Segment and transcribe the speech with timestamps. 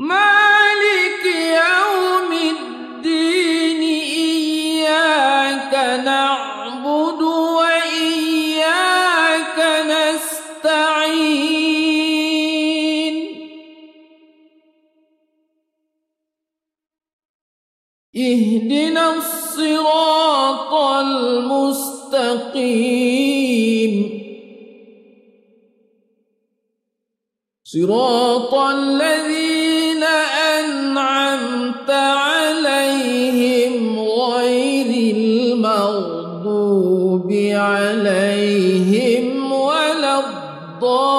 [0.00, 3.82] مالك يوم الدين
[4.80, 7.20] إياك نعبد
[7.60, 8.28] وإياك
[9.92, 10.90] نستعين.
[18.16, 21.90] اهدنا الصراط المستقيم.
[27.64, 29.59] صراط الذين
[36.30, 41.10] المغضوب عليهم ولا الضالين.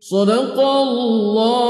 [0.00, 1.67] صدق الله